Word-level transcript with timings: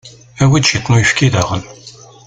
Awi-d 0.43 0.65
ciṭ 0.69 0.85
n 0.87 0.93
uyefki 0.95 1.27
daɣen. 1.33 1.63